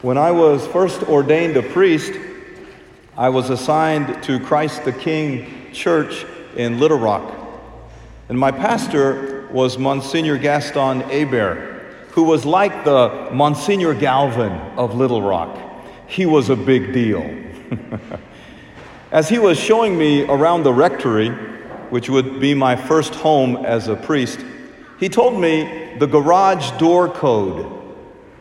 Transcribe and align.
When 0.00 0.16
I 0.16 0.30
was 0.30 0.64
first 0.68 1.02
ordained 1.02 1.56
a 1.56 1.62
priest, 1.62 2.12
I 3.16 3.30
was 3.30 3.50
assigned 3.50 4.22
to 4.22 4.38
Christ 4.38 4.84
the 4.84 4.92
King 4.92 5.72
Church 5.72 6.24
in 6.54 6.78
Little 6.78 7.00
Rock. 7.00 7.34
And 8.28 8.38
my 8.38 8.52
pastor 8.52 9.48
was 9.50 9.76
Monsignor 9.76 10.38
Gaston 10.38 11.00
Hebert, 11.00 11.82
who 12.12 12.22
was 12.22 12.46
like 12.46 12.84
the 12.84 13.28
Monsignor 13.32 13.92
Galvin 13.92 14.52
of 14.78 14.94
Little 14.94 15.20
Rock. 15.20 15.58
He 16.06 16.26
was 16.26 16.48
a 16.48 16.54
big 16.54 16.92
deal. 16.92 17.28
as 19.10 19.28
he 19.28 19.40
was 19.40 19.58
showing 19.58 19.98
me 19.98 20.22
around 20.28 20.62
the 20.62 20.72
rectory, 20.72 21.30
which 21.90 22.08
would 22.08 22.38
be 22.38 22.54
my 22.54 22.76
first 22.76 23.16
home 23.16 23.56
as 23.66 23.88
a 23.88 23.96
priest, 23.96 24.44
he 25.00 25.08
told 25.08 25.40
me 25.40 25.96
the 25.98 26.06
garage 26.06 26.70
door 26.78 27.08
code 27.08 27.77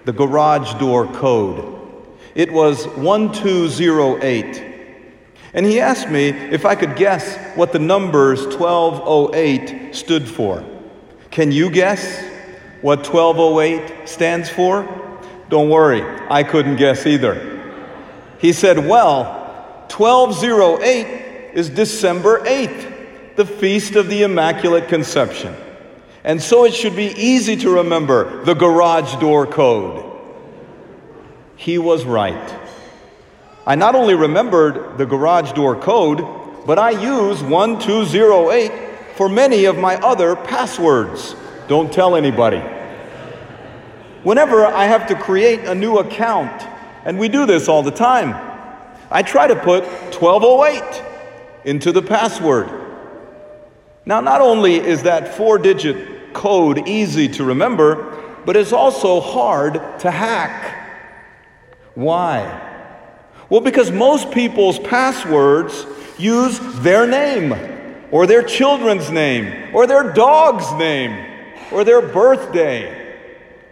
the 0.07 0.13
garage 0.13 0.73
door 0.75 1.05
code. 1.05 1.75
It 2.34 2.49
was 2.53 2.88
1208. 2.88 4.63
And 5.53 5.66
he 5.66 5.81
asked 5.81 6.09
me 6.09 6.30
if 6.30 6.66
I 6.66 6.75
could 6.75 6.95
guess 6.95 7.35
what 7.57 7.73
the 7.73 7.80
numbers 7.80 8.39
1208 8.55 9.93
stood 9.93 10.25
for. 10.25 10.63
Can 11.30 11.52
you 11.52 11.70
guess 11.70 12.23
what 12.81 12.99
1208 12.99 14.07
stands 14.07 14.49
for? 14.49 14.88
Don't 15.49 15.70
worry, 15.70 16.03
I 16.30 16.41
couldn't 16.44 16.77
guess 16.77 17.05
either. 17.05 17.35
He 18.39 18.53
said, 18.53 18.88
Well, 18.88 19.25
1208 19.89 21.52
is 21.53 21.69
December 21.69 22.45
8th, 22.45 23.35
the 23.35 23.45
feast 23.45 23.97
of 23.97 24.08
the 24.08 24.23
Immaculate 24.23 24.88
Conception. 24.88 25.53
And 26.23 26.41
so 26.41 26.66
it 26.66 26.73
should 26.73 26.95
be 26.95 27.13
easy 27.16 27.55
to 27.57 27.76
remember 27.76 28.44
the 28.44 28.53
garage 28.53 29.16
door 29.21 29.45
code. 29.48 30.03
He 31.55 31.78
was 31.78 32.05
right. 32.05 32.55
I 33.66 33.75
not 33.75 33.95
only 33.95 34.16
remembered 34.16 34.97
the 34.97 35.06
garage 35.06 35.52
door 35.52 35.75
code, 35.75 36.25
but 36.66 36.80
I 36.80 36.91
use 36.91 37.41
1208 37.44 38.72
for 39.16 39.28
many 39.28 39.66
of 39.66 39.78
my 39.78 39.95
other 39.97 40.36
passwords. 40.36 41.36
Don't 41.67 41.91
tell 41.91 42.16
anybody. 42.16 42.61
Whenever 44.23 44.66
I 44.66 44.86
have 44.86 45.08
to 45.08 45.16
create 45.16 45.61
a 45.61 45.75
new 45.75 45.97
account, 45.97 46.61
and 47.03 47.17
we 47.17 47.30
do 47.30 47.45
this 47.45 47.67
all 47.67 47.84
the 47.84 47.91
time, 47.91 48.36
I 49.09 49.23
try 49.23 49.47
to 49.47 49.56
put 49.56 49.86
1208 50.13 51.03
into 51.66 51.91
the 51.91 52.02
password. 52.02 52.69
Now, 54.06 54.22
not 54.22 54.41
only 54.41 54.75
is 54.75 55.03
that 55.03 55.36
four 55.36 55.58
digit 55.58 56.16
code 56.38 56.88
easy 56.88 57.27
to 57.27 57.43
remember, 57.43 58.41
but 58.45 58.55
it's 58.55 58.71
also 58.71 59.19
hard 59.19 59.73
to 59.99 60.11
hack. 60.11 60.75
Why? 61.95 62.63
Well, 63.49 63.61
because 63.61 63.91
most 63.91 64.31
people's 64.31 64.77
passwords 64.79 65.85
use 66.17 66.59
their 66.79 67.07
name, 67.07 67.53
or 68.11 68.27
their 68.27 68.44
children's 68.44 69.09
name, 69.09 69.73
or 69.75 69.88
their 69.88 70.13
dog's 70.13 70.71
name, 70.73 71.25
or 71.71 71.83
their 71.83 72.02
birthday, 72.02 73.17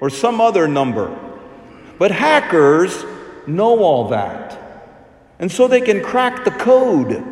or 0.02 0.10
some 0.10 0.42
other 0.42 0.68
number. 0.68 1.18
But 2.00 2.12
hackers 2.12 3.06
know 3.48 3.80
all 3.80 4.10
that. 4.10 4.60
And 5.40 5.52
so 5.52 5.68
they 5.68 5.82
can 5.82 6.02
crack 6.02 6.44
the 6.44 6.52
code 6.52 7.24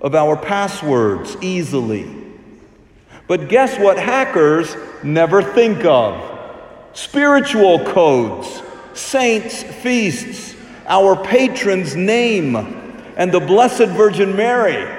of 0.00 0.14
our 0.14 0.36
passwords 0.36 1.36
easily. 1.40 2.27
But 3.28 3.48
guess 3.48 3.78
what 3.78 3.98
hackers 3.98 4.74
never 5.04 5.42
think 5.42 5.84
of? 5.84 6.24
Spiritual 6.94 7.84
codes, 7.84 8.62
saints' 8.94 9.62
feasts, 9.62 10.56
our 10.86 11.14
patron's 11.14 11.94
name, 11.94 12.56
and 13.16 13.30
the 13.30 13.40
Blessed 13.40 13.90
Virgin 13.90 14.34
Mary. 14.34 14.92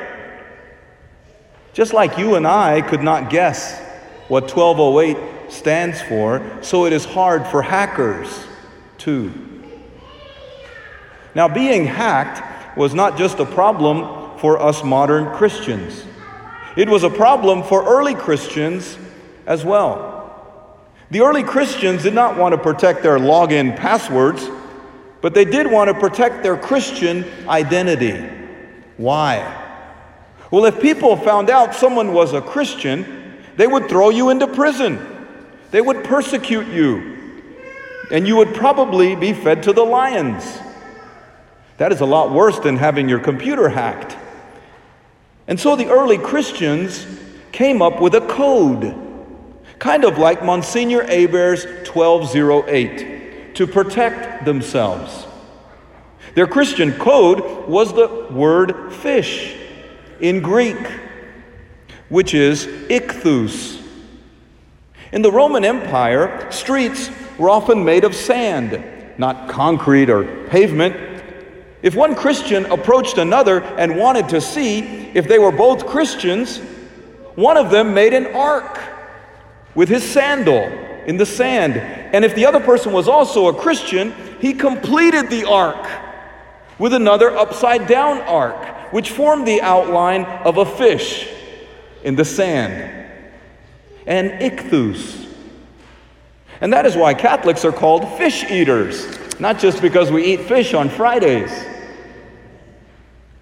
Just 1.74 1.92
like 1.92 2.18
you 2.18 2.36
and 2.36 2.46
I 2.46 2.82
could 2.82 3.02
not 3.02 3.30
guess 3.30 3.80
what 4.28 4.44
1208 4.44 5.52
stands 5.52 6.02
for, 6.04 6.60
so 6.62 6.86
it 6.86 6.94
is 6.94 7.06
hard 7.06 7.48
for 7.48 7.64
hackers 7.64 8.46
too. 9.00 9.34
Now, 11.34 11.48
being 11.48 11.86
hacked 11.86 12.78
was 12.78 12.94
not 12.94 13.18
just 13.18 13.40
a 13.40 13.46
problem 13.46 14.38
for 14.40 14.62
us 14.62 14.84
modern 14.84 15.36
Christians. 15.36 16.06
It 16.76 16.90
was 16.90 17.04
a 17.04 17.10
problem 17.10 17.64
for 17.64 17.86
early 17.86 18.16
Christians 18.16 18.98
as 19.46 19.66
well. 19.66 20.18
The 21.12 21.22
early 21.22 21.44
Christians 21.44 22.04
did 22.04 22.14
not 22.14 22.38
want 22.38 22.54
to 22.54 22.58
protect 22.58 23.02
their 23.02 23.18
login 23.18 23.76
passwords, 23.76 24.48
but 25.22 25.34
they 25.34 25.46
did 25.46 25.70
want 25.70 25.90
to 25.90 25.94
protect 25.94 26.44
their 26.44 26.56
Christian 26.56 27.26
identity. 27.48 28.30
Why? 28.98 29.56
Well, 30.52 30.66
if 30.66 30.80
people 30.82 31.16
found 31.16 31.50
out 31.50 31.74
someone 31.74 32.14
was 32.14 32.34
a 32.34 32.42
Christian, 32.42 33.38
they 33.58 33.68
would 33.68 33.90
throw 33.90 34.10
you 34.10 34.30
into 34.30 34.48
prison. 34.48 35.00
They 35.72 35.82
would 35.82 36.04
persecute 36.04 36.68
you. 36.68 37.18
And 38.12 38.28
you 38.28 38.38
would 38.38 38.54
probably 38.54 39.16
be 39.16 39.34
fed 39.34 39.64
to 39.64 39.74
the 39.74 39.84
lions. 39.84 40.60
That 41.78 41.92
is 41.92 42.02
a 42.02 42.06
lot 42.06 42.32
worse 42.32 42.60
than 42.60 42.78
having 42.78 43.08
your 43.08 43.20
computer 43.20 43.70
hacked. 43.70 44.18
And 45.50 45.60
so 45.60 45.76
the 45.76 45.90
early 45.90 46.20
Christians 46.20 47.08
came 47.52 47.82
up 47.82 48.00
with 48.00 48.14
a 48.14 48.22
code, 48.22 48.96
kind 49.80 50.06
of 50.06 50.20
like 50.20 50.46
Monsignor 50.46 51.04
Hebert's 51.04 51.66
1208, 51.90 53.56
to 53.56 53.66
protect 53.66 54.46
themselves. 54.46 55.26
Their 56.36 56.46
Christian 56.46 56.94
code 56.94 57.68
was 57.68 57.92
the 57.92 58.28
word 58.30 58.94
fish 58.94 59.58
in 60.20 60.42
Greek, 60.42 60.78
which 62.10 62.36
is 62.36 62.68
ichthus. 62.68 63.82
In 65.12 65.24
the 65.24 65.32
Roman 65.32 65.66
Empire, 65.66 66.48
streets 66.52 67.10
were 67.40 67.50
often 67.50 67.84
made 67.84 68.04
of 68.04 68.14
sand, 68.16 68.84
not 69.18 69.50
concrete 69.50 70.12
or 70.12 70.46
pavement, 70.46 71.09
if 71.82 71.96
one 71.96 72.16
Christian 72.16 72.66
approached 72.66 73.18
another 73.18 73.62
and 73.62 73.96
wanted 73.96 74.30
to 74.30 74.42
see 74.42 74.80
if 75.14 75.28
they 75.28 75.40
were 75.40 75.52
both 75.52 75.86
Christians, 75.86 76.60
one 77.36 77.58
of 77.58 77.72
them 77.72 77.94
made 77.94 78.14
an 78.14 78.28
arc 78.36 78.80
with 79.76 79.88
his 79.88 80.04
sandal 80.04 80.64
in 81.06 81.18
the 81.18 81.26
sand. 81.26 81.78
And 81.78 82.26
if 82.26 82.36
the 82.36 82.46
other 82.46 82.60
person 82.60 82.92
was 82.92 83.08
also 83.08 83.48
a 83.48 83.54
Christian, 83.54 84.14
he 84.42 84.54
completed 84.54 85.30
the 85.30 85.46
arc 85.46 85.88
with 86.78 86.94
another 86.94 87.36
upside 87.36 87.88
down 87.88 88.20
arc, 88.22 88.94
which 88.94 89.12
formed 89.12 89.48
the 89.48 89.62
outline 89.62 90.26
of 90.26 90.58
a 90.58 90.66
fish 90.66 91.30
in 92.04 92.16
the 92.16 92.26
sand. 92.26 92.96
And 94.06 94.32
ichthus. 94.42 95.28
And 96.62 96.74
that 96.74 96.86
is 96.86 96.96
why 96.96 97.14
Catholics 97.14 97.64
are 97.64 97.72
called 97.72 98.18
fish 98.18 98.44
eaters, 98.50 99.19
not 99.40 99.60
just 99.60 99.82
because 99.82 100.12
we 100.12 100.26
eat 100.26 100.42
fish 100.42 100.74
on 100.74 100.90
Fridays. 100.90 101.52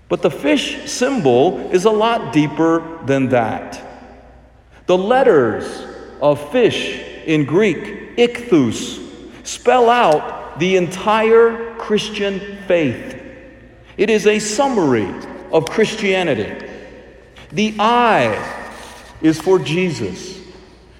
But 0.09 0.21
the 0.21 0.31
fish 0.31 0.89
symbol 0.89 1.71
is 1.71 1.85
a 1.85 1.91
lot 1.91 2.31
deeper 2.31 3.03
than 3.05 3.29
that. 3.29 3.83
The 4.85 4.97
letters 4.97 5.85
of 6.21 6.51
fish 6.51 7.03
in 7.25 7.45
Greek, 7.45 8.15
ichthus, 8.17 9.03
spell 9.45 9.89
out 9.89 10.59
the 10.59 10.77
entire 10.77 11.75
Christian 11.75 12.57
faith. 12.67 13.21
It 13.97 14.09
is 14.09 14.27
a 14.27 14.39
summary 14.39 15.13
of 15.51 15.65
Christianity. 15.65 16.67
The 17.51 17.75
I 17.79 18.75
is 19.21 19.41
for 19.41 19.59
Jesus, 19.59 20.39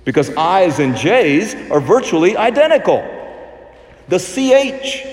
because 0.03 0.35
I's 0.35 0.79
and 0.79 0.95
J's 0.95 1.55
are 1.69 1.79
virtually 1.79 2.35
identical. 2.35 3.16
The 4.07 4.19
CH 4.19 5.05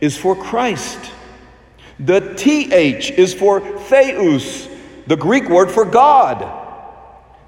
is 0.00 0.16
for 0.16 0.36
Christ. 0.36 0.98
The 1.98 2.34
TH 2.34 3.12
is 3.12 3.32
for 3.32 3.60
theus, 3.60 4.68
the 5.06 5.16
Greek 5.16 5.48
word 5.48 5.70
for 5.70 5.84
God. 5.84 6.64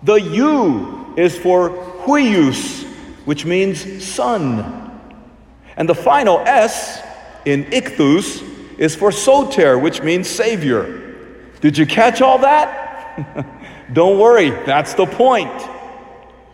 The 0.03 0.15
U 0.15 1.15
is 1.17 1.37
for 1.37 1.71
huios, 2.05 2.85
which 3.27 3.45
means 3.45 4.05
son. 4.05 4.99
And 5.77 5.89
the 5.89 5.95
final 5.95 6.39
S 6.41 7.03
in 7.45 7.65
ichthus 7.67 8.43
is 8.79 8.95
for 8.97 9.13
soter, 9.13 9.79
which 9.79 10.03
means 10.03 10.29
savior. 10.29 11.17
Did 11.61 11.77
you 11.77 11.85
catch 11.85 12.23
all 12.23 12.39
that? 12.39 13.47
Don't 13.93 14.19
worry, 14.19 14.51
that's 14.51 14.95
the 14.95 15.07
point. 15.07 15.63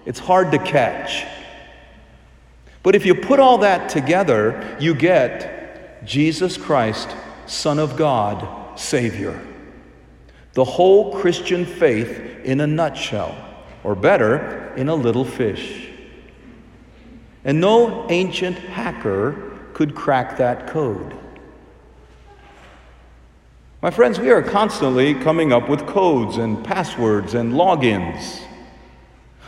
It's 0.07 0.19
hard 0.19 0.51
to 0.53 0.59
catch. 0.59 1.25
But 2.85 2.95
if 2.95 3.07
you 3.07 3.15
put 3.15 3.41
all 3.41 3.59
that 3.59 3.89
together, 3.89 4.77
you 4.79 4.95
get 4.95 6.05
Jesus 6.05 6.59
Christ 6.59 7.09
Son 7.47 7.79
of 7.79 7.97
God, 7.97 8.79
Savior. 8.79 9.41
The 10.53 10.65
whole 10.65 11.19
Christian 11.19 11.65
faith 11.65 12.45
in 12.45 12.61
a 12.61 12.67
nutshell, 12.67 13.35
or 13.83 13.95
better, 13.95 14.73
in 14.77 14.91
a 14.91 14.95
little 14.95 15.25
fish. 15.25 15.89
And 17.43 17.59
no 17.59 18.07
ancient 18.11 18.59
hacker 18.59 19.59
could 19.73 19.95
crack 19.95 20.37
that 20.37 20.67
code. 20.67 21.17
My 23.81 23.91
friends, 23.91 24.19
we 24.19 24.31
are 24.31 24.43
constantly 24.43 25.15
coming 25.15 25.55
up 25.55 25.71
with 25.71 25.87
codes 25.87 26.37
and 26.37 26.63
passwords 26.63 27.33
and 27.33 27.55
logins. 27.55 28.43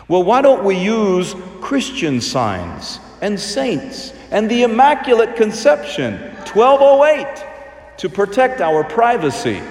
Well, 0.09 0.25
why 0.25 0.41
don't 0.41 0.65
we 0.65 0.79
use 0.79 1.35
Christian 1.61 2.23
signs 2.23 2.99
and 3.21 3.39
saints 3.39 4.13
and 4.31 4.51
the 4.51 4.63
Immaculate 4.63 5.37
Conception 5.37 6.15
1208 6.53 7.99
to 7.99 8.09
protect 8.09 8.61
our 8.61 8.85
privacy, 8.85 9.63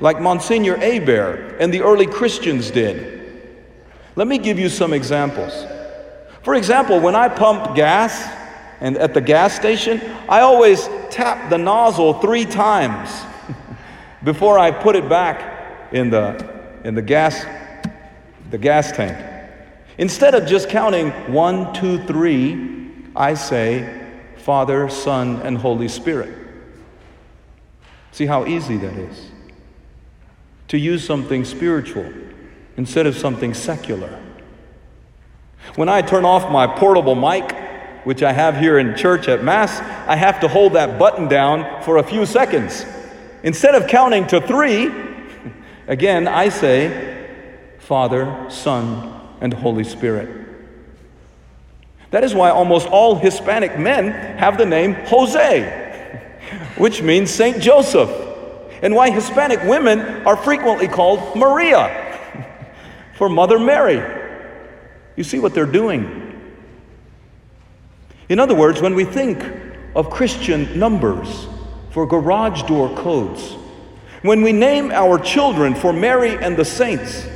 like 0.00 0.20
Monsignor 0.20 0.76
Hebert 0.76 1.56
and 1.60 1.72
the 1.72 1.82
early 1.82 2.06
Christians 2.06 2.70
did? 2.70 3.42
Let 4.16 4.28
me 4.28 4.38
give 4.38 4.58
you 4.58 4.68
some 4.68 4.92
examples. 4.92 5.66
For 6.42 6.54
example, 6.54 7.00
when 7.00 7.16
I 7.16 7.28
pump 7.28 7.74
gas 7.74 8.28
and 8.80 8.96
at 8.98 9.14
the 9.14 9.20
gas 9.20 9.54
station, 9.54 10.00
I 10.28 10.40
always 10.40 10.88
tap 11.10 11.50
the 11.50 11.58
nozzle 11.58 12.14
three 12.14 12.44
times 12.44 13.10
before 14.24 14.58
I 14.58 14.70
put 14.70 14.94
it 14.94 15.08
back 15.08 15.92
in 15.92 16.10
the, 16.10 16.62
in 16.84 16.94
the 16.94 17.02
gas 17.02 17.44
the 18.54 18.58
gas 18.58 18.92
tank. 18.92 19.18
Instead 19.98 20.34
of 20.36 20.46
just 20.46 20.68
counting 20.68 21.10
one, 21.32 21.72
two, 21.74 21.98
three, 22.04 22.83
I 23.16 23.34
say 23.34 24.02
Father, 24.36 24.90
Son, 24.90 25.40
and 25.40 25.56
Holy 25.56 25.88
Spirit. 25.88 26.36
See 28.12 28.26
how 28.26 28.46
easy 28.46 28.76
that 28.76 28.92
is? 28.92 29.30
To 30.68 30.78
use 30.78 31.04
something 31.04 31.44
spiritual 31.44 32.12
instead 32.76 33.06
of 33.06 33.16
something 33.16 33.54
secular. 33.54 34.20
When 35.76 35.88
I 35.88 36.02
turn 36.02 36.24
off 36.24 36.52
my 36.52 36.66
portable 36.66 37.14
mic, 37.14 37.56
which 38.04 38.22
I 38.22 38.32
have 38.32 38.58
here 38.58 38.78
in 38.78 38.94
church 38.96 39.28
at 39.28 39.42
Mass, 39.42 39.80
I 40.06 40.16
have 40.16 40.40
to 40.40 40.48
hold 40.48 40.74
that 40.74 40.98
button 40.98 41.26
down 41.26 41.82
for 41.82 41.96
a 41.96 42.02
few 42.02 42.26
seconds. 42.26 42.84
Instead 43.42 43.74
of 43.74 43.88
counting 43.88 44.26
to 44.26 44.40
three, 44.40 44.92
again, 45.88 46.28
I 46.28 46.50
say, 46.50 47.28
Father, 47.78 48.46
Son, 48.50 49.20
and 49.40 49.54
Holy 49.54 49.84
Spirit. 49.84 50.43
That 52.14 52.22
is 52.22 52.32
why 52.32 52.50
almost 52.50 52.86
all 52.86 53.16
Hispanic 53.16 53.76
men 53.76 54.12
have 54.38 54.56
the 54.56 54.64
name 54.64 54.94
Jose, 54.94 55.64
which 56.78 57.02
means 57.02 57.28
Saint 57.28 57.60
Joseph, 57.60 58.08
and 58.82 58.94
why 58.94 59.10
Hispanic 59.10 59.64
women 59.64 59.98
are 60.24 60.36
frequently 60.36 60.86
called 60.86 61.34
Maria 61.34 62.16
for 63.14 63.28
Mother 63.28 63.58
Mary. 63.58 64.00
You 65.16 65.24
see 65.24 65.40
what 65.40 65.54
they're 65.54 65.66
doing. 65.66 66.40
In 68.28 68.38
other 68.38 68.54
words, 68.54 68.80
when 68.80 68.94
we 68.94 69.04
think 69.04 69.42
of 69.96 70.08
Christian 70.08 70.78
numbers 70.78 71.48
for 71.90 72.06
garage 72.06 72.62
door 72.68 72.94
codes, 72.94 73.54
when 74.22 74.42
we 74.42 74.52
name 74.52 74.92
our 74.92 75.18
children 75.18 75.74
for 75.74 75.92
Mary 75.92 76.36
and 76.36 76.56
the 76.56 76.64
saints, 76.64 77.26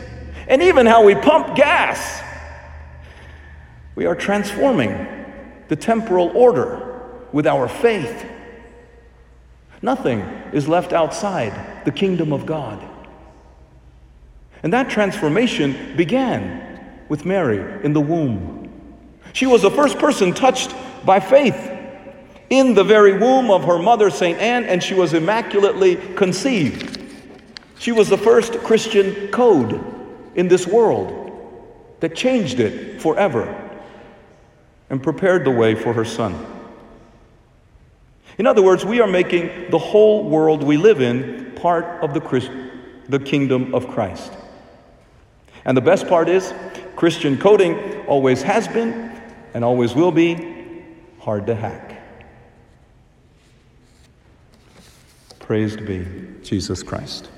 and 0.46 0.62
even 0.62 0.86
how 0.86 1.02
we 1.02 1.16
pump 1.16 1.56
gas, 1.56 2.22
we 3.94 4.06
are 4.06 4.14
transforming 4.14 5.06
the 5.68 5.76
temporal 5.76 6.28
order 6.34 7.02
with 7.32 7.46
our 7.46 7.68
faith. 7.68 8.26
Nothing 9.82 10.20
is 10.52 10.66
left 10.66 10.92
outside 10.92 11.84
the 11.84 11.92
kingdom 11.92 12.32
of 12.32 12.46
God. 12.46 12.82
And 14.62 14.72
that 14.72 14.90
transformation 14.90 15.96
began 15.96 17.06
with 17.08 17.24
Mary 17.24 17.84
in 17.84 17.92
the 17.92 18.00
womb. 18.00 18.70
She 19.32 19.46
was 19.46 19.62
the 19.62 19.70
first 19.70 19.98
person 19.98 20.34
touched 20.34 20.74
by 21.04 21.20
faith 21.20 21.76
in 22.50 22.74
the 22.74 22.84
very 22.84 23.18
womb 23.18 23.50
of 23.50 23.64
her 23.64 23.78
mother, 23.78 24.10
St. 24.10 24.38
Anne, 24.38 24.64
and 24.64 24.82
she 24.82 24.94
was 24.94 25.14
immaculately 25.14 25.96
conceived. 26.14 26.98
She 27.78 27.92
was 27.92 28.08
the 28.08 28.18
first 28.18 28.54
Christian 28.64 29.28
code 29.28 29.80
in 30.34 30.48
this 30.48 30.66
world 30.66 31.14
that 32.00 32.16
changed 32.16 32.58
it 32.58 33.00
forever 33.00 33.67
and 34.90 35.02
prepared 35.02 35.44
the 35.44 35.50
way 35.50 35.74
for 35.74 35.92
her 35.92 36.04
son. 36.04 36.34
In 38.38 38.46
other 38.46 38.62
words, 38.62 38.84
we 38.84 39.00
are 39.00 39.06
making 39.06 39.70
the 39.70 39.78
whole 39.78 40.28
world 40.28 40.62
we 40.62 40.76
live 40.76 41.00
in 41.00 41.52
part 41.56 41.84
of 42.02 42.14
the, 42.14 42.20
Christ, 42.20 42.50
the 43.08 43.18
kingdom 43.18 43.74
of 43.74 43.88
Christ. 43.88 44.32
And 45.64 45.76
the 45.76 45.82
best 45.82 46.06
part 46.06 46.28
is, 46.28 46.54
Christian 46.94 47.36
coding 47.36 48.06
always 48.06 48.42
has 48.42 48.68
been 48.68 49.20
and 49.54 49.64
always 49.64 49.94
will 49.94 50.12
be 50.12 50.84
hard 51.18 51.46
to 51.46 51.54
hack. 51.54 52.00
Praised 55.40 55.84
be 55.84 56.06
Jesus 56.42 56.82
Christ. 56.82 57.28